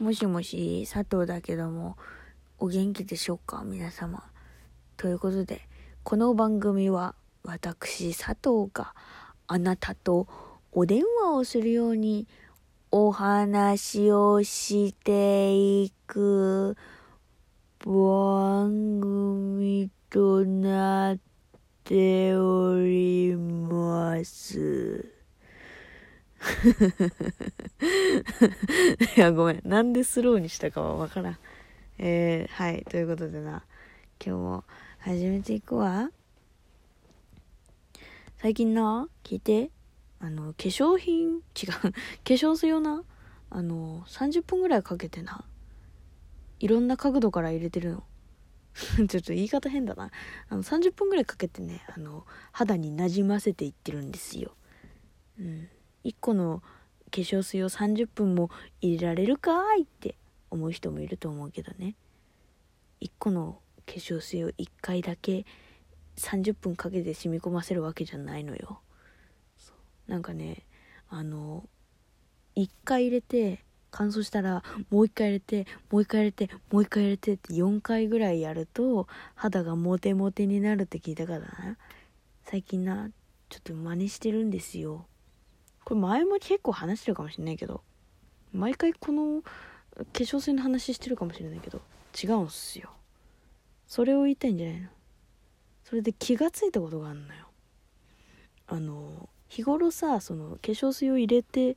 [0.00, 1.98] もしもし、佐藤だけども、
[2.58, 4.24] お元気でしょうか皆様。
[4.96, 5.68] ということで、
[6.04, 8.94] この番組は、私、佐藤が
[9.46, 10.26] あなたと
[10.72, 12.26] お電話をするように
[12.90, 16.78] お話をしていく
[17.84, 21.18] 番組となっ
[21.84, 25.19] ております。
[29.16, 29.62] いや、ごめん。
[29.64, 31.38] なんでスローにしたかはわからん。
[31.98, 32.84] えー、はい。
[32.88, 33.64] ということでな、
[34.24, 34.64] 今日も
[35.00, 36.10] 始めていくわ。
[38.38, 39.70] 最近な、聞いて。
[40.18, 41.40] あの、化粧品、違う、
[41.80, 41.88] 化
[42.24, 43.04] 粧水をな、
[43.48, 45.44] あの、30分ぐらいかけてな、
[46.58, 48.04] いろんな角度から入れてるの。
[49.08, 50.10] ちょっと言い方変だな。
[50.48, 54.54] あの、30分ぐらいかけてね、あの、肌になじませていってるんですよ。
[55.38, 55.68] うん。
[56.04, 56.62] 1個の
[57.10, 60.16] 化粧水を30分も入れられるかいって
[60.50, 61.96] 思う人もいると思うけどね。
[63.00, 65.44] 1個の化粧水を1回だけ
[66.16, 68.80] 30分かけて染み込ませるわけじゃないのよ。
[70.06, 70.66] なんかね
[71.08, 71.68] あの
[72.56, 81.76] 1回入れて乾燥したらもう1回入れてもう1回入れてもう1回入れてって4回ぐらいやると肌がモテモテになるって聞いたからな。
[82.44, 83.10] 最近な
[83.48, 85.06] ちょっと真似してるんですよ。
[85.84, 87.82] これ前も結構話してるかもしれないけど
[88.52, 91.80] 毎回この化粧水の話してるかもしれないけど
[92.22, 92.90] 違うんすよ。
[93.86, 94.88] それを言いたいんじゃないの？
[95.84, 97.46] それで気がついたことがあんのよ。
[98.68, 101.76] あの日頃さその化粧水を入れて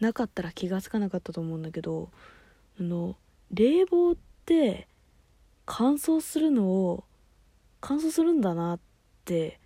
[0.00, 2.10] なかったら気がつかなかったと思うんだけど
[2.78, 3.16] あの
[3.50, 4.88] 冷房って
[5.64, 7.04] 乾燥するのを
[7.80, 8.80] 乾燥するんだなっ
[9.24, 9.58] て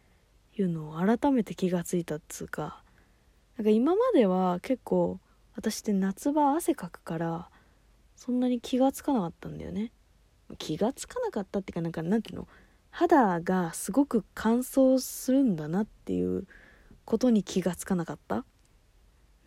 [0.57, 2.82] いうのを改めて気がついたっつうか
[3.57, 5.21] なんか今までは結構
[5.55, 7.51] 私って夏場汗かくから
[8.17, 9.93] そんなに気がつかなかったんだよね。
[10.59, 12.49] 気がつかなかったっていうかなんかなんていうの？
[12.91, 16.47] 肌がすごく乾燥するんだなっていう
[17.05, 18.45] ことに気がつかなかった、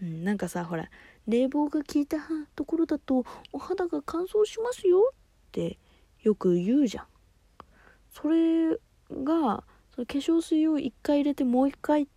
[0.02, 0.90] うん、なんかさほら
[1.28, 2.18] 冷房が効いた
[2.56, 5.16] ところだとお肌が乾燥しますよっ
[5.52, 5.78] て
[6.22, 7.06] よく言うじゃん。
[8.12, 8.72] それ
[9.12, 12.08] がその化粧水を1回入れてもう1回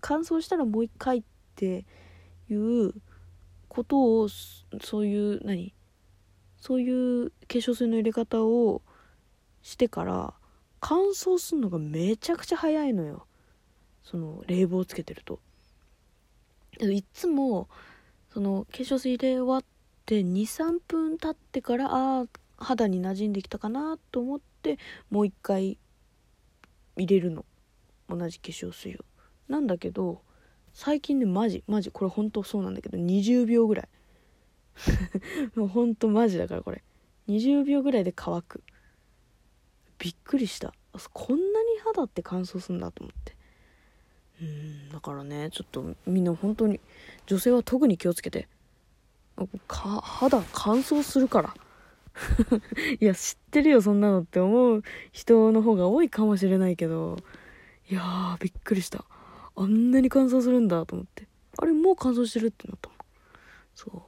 [0.00, 1.86] 乾燥したらもう1回ってって
[2.50, 2.92] いう
[3.68, 5.74] ことをそういう何
[6.60, 8.82] そういう化粧水の入れ方を
[9.62, 10.34] してから
[10.80, 13.26] 乾燥するのがめちゃくちゃ早いのよ。
[14.04, 15.40] その冷房つけてると。
[16.80, 17.68] いつも
[18.32, 19.64] その化粧水入れ終わっ
[20.04, 22.26] て23分経ってからああ
[22.58, 24.78] 肌に馴染んできたかなと思って
[25.10, 25.78] もう一回
[26.96, 27.44] 入れるの。
[28.08, 28.98] 同じ化粧水を。
[29.48, 30.22] なんだけど
[30.76, 33.88] 最近ねマジマジこれ本当そうなんだけど20秒ぐらい。
[35.56, 36.84] もうほんとマジだからこれ。
[37.28, 38.62] 20秒ぐらいで乾く。
[39.98, 40.74] びっくりした。
[41.14, 43.34] こんなに肌って乾燥するんだと思って。
[44.42, 46.78] うんだからねちょっとみんな本当に
[47.24, 48.46] 女性は特に気をつけて。
[49.66, 51.54] か肌乾燥するから。
[53.00, 57.16] いや知ってるよそんなのって思う人の方が多いかもしれないけど。
[57.88, 59.06] いやーびっくりした。
[59.56, 61.26] あんなに乾燥するんだと思って。
[61.58, 62.98] あれもう乾燥してるってなったもん。
[63.74, 64.02] そう。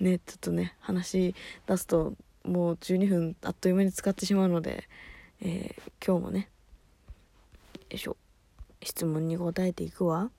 [0.04, 1.34] ねちょっとね話
[1.66, 2.14] 出すと
[2.44, 4.88] もう12分あっという間に使ってしまうので、
[5.40, 6.50] えー、今日もね
[7.74, 8.16] よいしょ。
[8.82, 10.30] 質問に答えていくわ。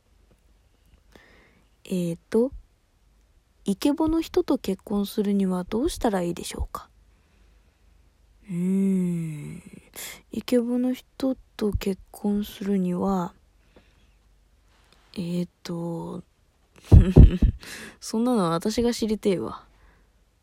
[1.86, 2.52] えーと
[3.66, 6.90] イケボの人と結婚するにはどうしたらいいでしょうか？
[8.50, 9.64] うーん。
[10.32, 13.34] イケボの人と結婚するには
[15.16, 16.24] えー、っと、
[18.00, 19.66] そんなの私が知りてえわ。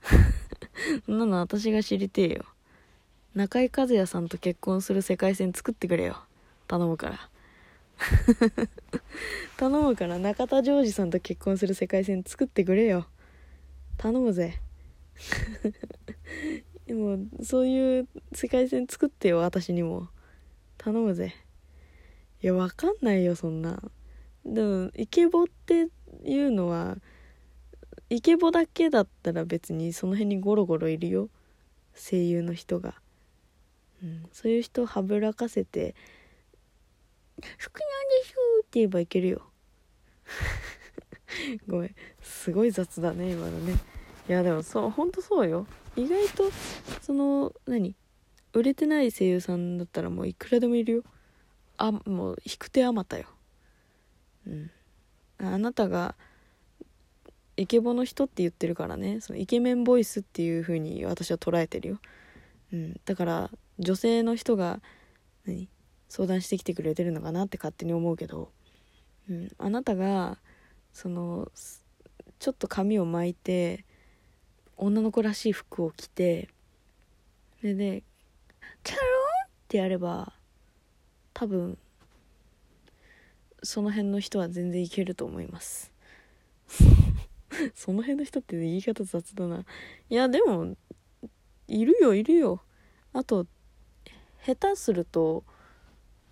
[1.06, 2.44] そんなの私が知りてえよ。
[3.34, 6.18] 中井和也さんと結婚する世界線作ってくれよ。
[6.66, 7.30] 頼むから。
[9.56, 13.06] 頼むから中田ジョージさんと結婚する世界線作ってくれよ。
[13.98, 14.60] 頼むぜ。
[16.86, 20.08] でも、そういう世界線作ってよ、私にも。
[20.76, 21.34] 頼むぜ。
[22.42, 23.82] いや、わかんないよ、そんな。
[24.46, 25.88] でもイケボって
[26.24, 26.96] いうのは
[28.08, 31.28] イケボだけだったら別にその辺にゴロゴロいるよ。
[31.94, 32.94] 声優の人が、
[34.02, 35.94] うん、そういう人をはぶらかせて
[37.40, 37.70] 「好きなんで
[38.24, 39.50] す」って言えばいけるよ。
[41.66, 41.94] ごめん。
[42.20, 43.74] すごい雑だね今のね。
[44.28, 45.66] いやでもそうほんとそうよ。
[45.96, 46.50] 意外と
[47.00, 47.96] その何？
[48.52, 51.02] 売れてない声優さんだったらもういくらでもいるよ。
[51.78, 53.26] あもう引く手あまたよ。
[54.46, 54.70] うん、
[55.38, 56.14] あなたが
[57.56, 59.20] イケボの人って言ってるからね。
[59.20, 62.00] そのイケメンボイスっていう風に私は捉えてるよ、
[62.72, 64.80] うん、だから女性の人が
[65.46, 65.68] 何
[66.08, 68.50] 相談してきてくれてるのかなって勝手に思うけど、
[69.28, 70.38] うん、あなたが
[70.92, 71.50] その
[72.38, 73.84] ちょっと髪を巻いて
[74.76, 76.48] 女の子らしい服を着て
[77.62, 78.02] でね
[78.84, 79.06] 「キャロン!」
[79.48, 80.34] ってやれば
[81.32, 81.78] 多分
[83.66, 85.92] その辺の人は全然いけると思います。
[87.74, 89.64] その辺の人って言い方雑だな。
[90.08, 90.76] いやでも
[91.68, 92.62] いるよいるよ。
[93.12, 93.46] あと
[94.44, 95.44] 下手すると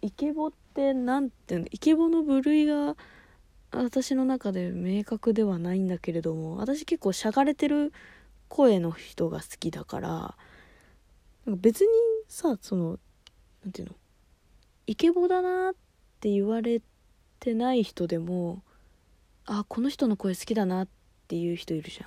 [0.03, 2.97] イケボって何ていうのイケボの部類が
[3.73, 7.93] 私の中で明確ではないんだけれども私結構しゃがれてる
[8.49, 10.35] 声の人が好きだから
[11.47, 11.89] 別に
[12.29, 12.99] さその
[13.65, 13.95] 何ていうの
[14.87, 15.75] イケボだなっ
[16.21, 16.81] て言われ
[17.44, 18.62] てない人でも
[19.44, 20.88] あこの人の声好きだなっ
[21.29, 22.06] ていう人いるじゃ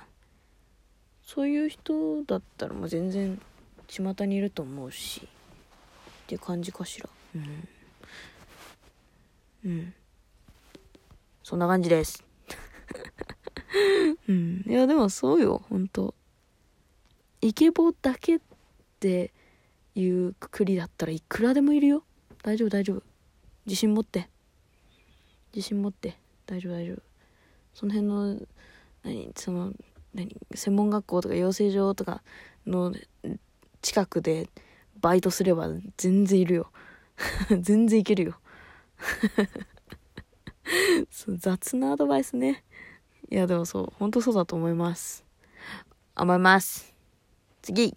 [1.22, 3.40] そういう人だったらまあ全然
[3.86, 5.28] 巷にいると思うし
[6.24, 7.08] っていう感じかしら。
[7.36, 7.68] うん。
[9.64, 9.94] うん。
[11.44, 12.24] そんな感じです。
[14.26, 14.64] うん。
[14.66, 16.14] いやでもそうよほんと
[17.40, 18.40] イケボだけっ
[18.98, 19.32] て
[19.94, 22.02] いうくくりだったらいくらでもいるよ。
[22.42, 23.02] 大丈夫大丈夫。
[23.66, 24.28] 自信持って。
[25.54, 26.18] 自信持って。
[26.46, 27.02] 大丈夫大丈夫。
[27.74, 28.46] その辺の
[29.04, 29.72] 何その
[30.14, 32.22] 何専門学校とか養成所とか
[32.66, 32.92] の
[33.82, 34.48] 近くで
[35.00, 36.72] バイトすれば全然いるよ。
[37.60, 38.40] 全然いけるよ。
[41.10, 42.64] 雑なアドバイスね。
[43.30, 45.24] いやでもそう本当そうだと思います。
[46.16, 46.94] 思います。
[47.62, 47.94] 次。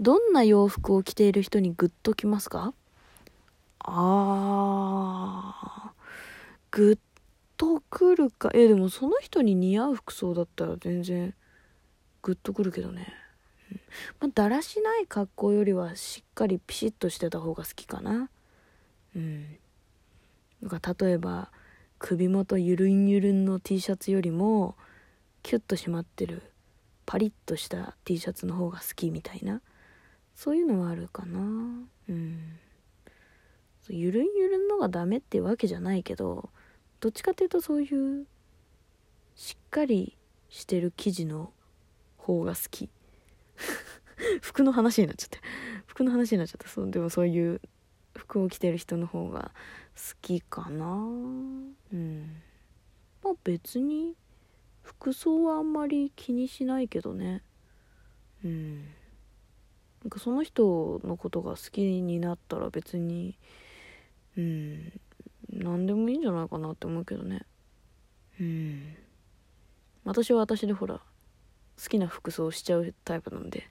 [0.00, 2.72] どんな洋服を着ている人にグッときますか？
[3.80, 5.90] あー。
[6.70, 6.98] グッ
[7.56, 8.50] とくるか。
[8.54, 11.34] えでもその人に似合う服装だったら全然
[12.22, 13.12] グッとくるけどね、
[13.70, 13.80] うん、
[14.20, 18.30] まあ、だらしない格好よりはしっかりピシッとしてた方が好きかな。
[19.16, 19.58] うん。
[20.60, 21.50] なんか例えば
[21.98, 24.76] 首元ゆるんゆるんの T シャツよりも
[25.42, 26.42] キュッと締まってる
[27.06, 29.62] パリッとした T シャツの方が好きみたいな。
[30.36, 31.40] そういうのはあるかな。
[31.40, 32.58] うん。
[33.90, 36.50] ゆるんゆるんのがダメってわけじゃないけど
[37.00, 38.26] どっちかっていうとそういう
[39.36, 40.16] しっかり
[40.48, 41.52] してる生地の
[42.16, 42.90] 方が好き。
[44.42, 45.38] 服の話になっちゃって。
[45.86, 46.68] 服の話になっちゃった。
[46.68, 47.60] そうでもそういう
[48.16, 49.52] 服を着てる人の方が
[49.94, 50.86] 好きかな。
[50.86, 52.42] うん。
[53.22, 54.16] まあ別に
[54.82, 57.42] 服装はあんまり気にしないけどね。
[58.44, 58.84] うん。
[60.02, 63.38] なんかその人のことが好きになったら別に
[64.38, 64.92] うん。
[65.52, 67.42] 何でもいいんじゃないかなって思うけどね。
[68.40, 68.94] うん。
[70.04, 70.94] 私は私でほら
[71.82, 73.68] 好きな服装しちゃうタイプなんで。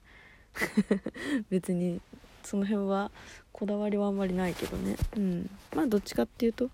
[1.50, 2.00] 別に
[2.44, 3.10] その辺は
[3.52, 4.96] こだわりはあんまりないけどね。
[5.16, 5.50] うん。
[5.74, 6.70] まあどっちかっていうと。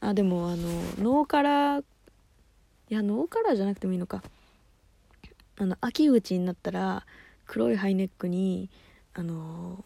[0.00, 0.68] あでもあの
[0.98, 1.84] ノーカラー
[2.90, 4.22] いやノーカラーじゃなくてもいいのか。
[5.56, 7.06] あの秋口になったら
[7.46, 8.70] 黒いハイネックに
[9.12, 9.84] あの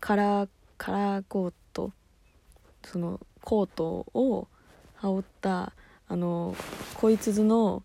[0.00, 0.48] カラー
[0.78, 1.60] カラーコート
[2.84, 4.48] そのコートを
[4.94, 5.72] 羽織った
[6.08, 6.56] あの
[6.94, 7.82] こいつずの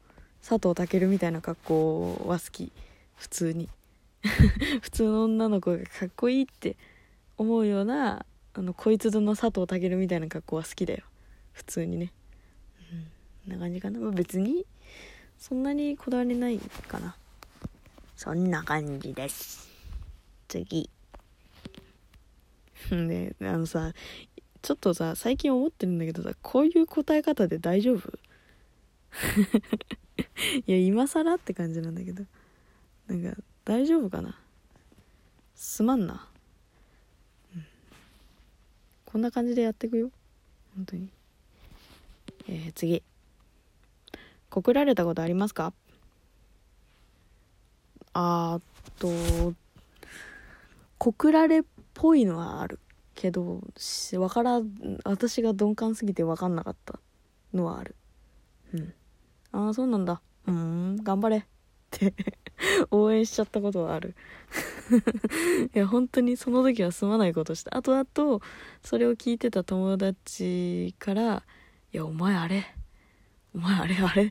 [0.48, 2.72] 佐藤健みたいな格好は好き。
[3.16, 3.70] 普通に。
[4.82, 6.78] 普通の女の子がかっこいいって
[7.38, 11.04] 思うようなあのこいつずの佐藤健みたいな格好は好きだよ。
[11.54, 12.12] 普通にね。
[13.48, 13.54] うん。
[13.54, 14.66] な感じかな、別に
[15.38, 17.16] そんなにこだわりないかな。
[18.16, 19.70] そんな感じです。
[20.48, 20.90] 次。
[22.90, 23.94] で、あのさ、
[24.66, 28.10] ちょっとさ、最近思ってるんだけどさ、こういう答え方で大丈夫？
[30.66, 32.26] いや、今更って感じなんだけど。
[33.06, 34.36] なんか、大丈夫かな？
[35.54, 36.28] すまんな。
[37.56, 37.66] うん。
[39.06, 40.10] こんな感じでやっていくよ。
[40.76, 41.10] 本当に。
[42.48, 43.04] えー、次。
[44.50, 45.74] 告られたことありますか？
[48.14, 48.62] あっ
[48.98, 49.54] と
[50.98, 52.80] 告られっぽいのはある
[53.16, 53.62] けど
[54.20, 54.62] わから
[55.04, 57.00] 私が鈍感すぎて分かんなかった
[57.54, 57.96] のはある。
[58.74, 58.94] うん。
[59.52, 60.22] ああそうなんだ。
[60.48, 61.38] うん頑張れ。
[61.38, 61.44] っ
[61.92, 62.14] て
[62.92, 64.16] 応援しちゃったことはある。
[65.74, 68.42] いや本当にその時はすまないことしたあとあと
[68.84, 71.44] それを聞いてた友達から
[71.94, 72.66] 「いやお前あれ。
[73.54, 74.24] お前あれあれ。
[74.24, 74.28] 違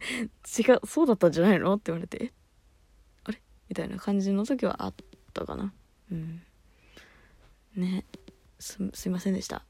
[0.73, 2.33] うそうだったんじゃないの?」って言われて
[3.25, 3.41] 「あれ？
[3.71, 4.95] みたいな感じの時はあっ
[5.33, 5.73] たかな。
[6.13, 6.43] うん。
[7.77, 8.05] ね。
[8.59, 9.65] すすいませんでした。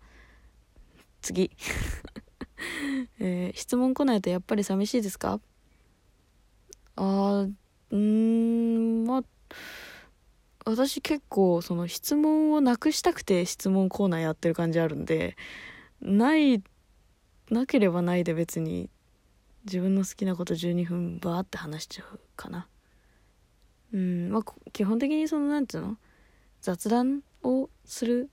[1.23, 1.51] 次。
[3.19, 5.41] えー質問来ないとやっぱり寂しいですか？
[6.97, 7.47] あ
[7.91, 9.25] うんまあ
[10.65, 15.37] 私結構その質問をなくしたくて質問コーナーやってる感じあるんで
[16.01, 16.63] ない
[17.51, 18.89] なければないで別に
[19.67, 22.69] 自分の好きなこと12分バーって話しちゃうかな。
[23.93, 25.97] うんまあ基本的にそのなんていうの？
[26.61, 28.31] 雑談をする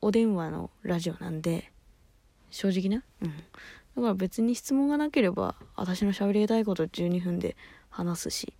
[0.00, 1.72] お電話のラジオなんで。
[2.50, 3.28] 正直なうん。
[3.30, 7.56] だから別に質問がなければ私の喋りたいこと12分で
[7.90, 8.54] 話すし。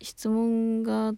[0.00, 1.14] 質問が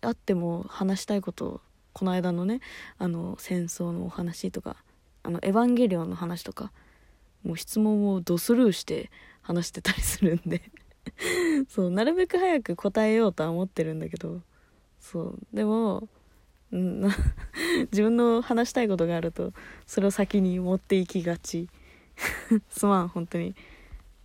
[0.00, 1.60] あっても話したいこと
[1.92, 2.60] この間のね
[2.98, 4.76] あの戦争のお話とか
[5.22, 6.72] あのエヴァンゲリオンの話とか
[7.42, 9.10] もう質問をドスルーして
[9.40, 10.62] 話してたりするんで。
[11.68, 14.42] そうなるべく早く答えようとは思ってるんだけど。
[15.00, 16.08] そうでも
[16.72, 17.08] うん。
[17.92, 19.52] 自分の話したいことがあると
[19.86, 21.68] それを先に持っていきがち。
[22.68, 23.54] すまん本当に。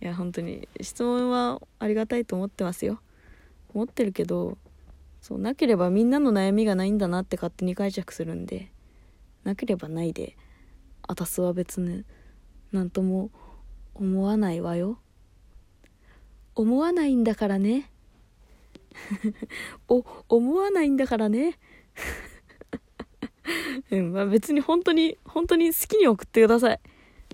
[0.00, 3.00] いや本当に質問はありがたいと思ってますよ。
[3.72, 4.58] 思ってるけど
[5.20, 8.70] そうなければみんなの悩みがないんだなって勝手に解釈するんで
[9.42, 10.36] なければないで
[11.02, 12.04] あたすは別に
[12.72, 13.30] なんとも
[13.94, 14.98] 思わないわよ。
[16.56, 17.90] 思わないんだからね。
[19.88, 21.58] お思わないんだからね。
[23.90, 24.12] うん。
[24.12, 26.80] まあ、別に本当に本当に好きに送ってください。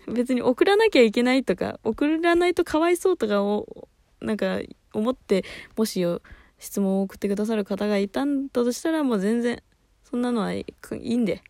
[0.07, 3.89] 別に送らなきゃいけないとか送らないとかわいそうとかを
[4.21, 4.61] なんか
[4.93, 5.45] 思って
[5.77, 6.23] もしよ
[6.59, 9.63] 質問を送ってくださる方がいたんだとしたらもう全然
[10.05, 11.43] そんなのはいいいんで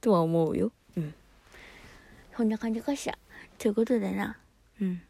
[0.00, 0.72] とは思うよ。
[0.96, 1.14] うん。
[2.36, 3.18] そんな感じかしら。
[3.58, 4.38] ということでな。
[4.80, 5.02] うん。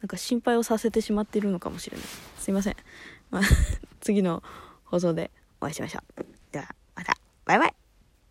[0.00, 2.06] なんか心配をさせてしまっているのかもしれない。
[2.38, 2.76] すいません、
[3.30, 3.42] まあ、
[4.00, 4.42] 次の
[4.84, 5.30] 放送で
[5.60, 6.24] お会いしましょう。
[6.52, 7.16] ではまた。
[7.44, 7.79] バイバイ